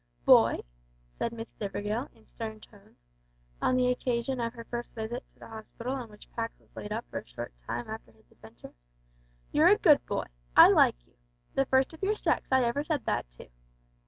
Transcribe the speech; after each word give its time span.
"Boy," 0.25 0.63
said 1.19 1.31
Miss 1.31 1.53
Stivergill 1.53 2.09
in 2.15 2.25
stern 2.25 2.59
tones, 2.59 2.97
on 3.61 3.75
the 3.75 3.91
occasion 3.91 4.39
of 4.41 4.53
her 4.53 4.63
first 4.63 4.95
visit 4.95 5.23
to 5.29 5.37
the 5.37 5.47
hospital 5.47 5.95
in 6.01 6.09
which 6.09 6.31
Pax 6.31 6.59
was 6.59 6.75
laid 6.75 6.91
up 6.91 7.05
for 7.11 7.19
a 7.19 7.27
short 7.27 7.53
time 7.67 7.87
after 7.87 8.11
his 8.11 8.31
adventure, 8.31 8.73
"you're 9.51 9.67
a 9.67 9.77
good 9.77 10.03
boy. 10.07 10.25
I 10.57 10.69
like 10.71 11.05
you. 11.05 11.13
The 11.53 11.65
first 11.67 11.93
of 11.93 12.01
your 12.01 12.15
sex 12.15 12.47
I 12.51 12.63
ever 12.63 12.83
said 12.83 13.05
that 13.05 13.27
to." 13.37 13.49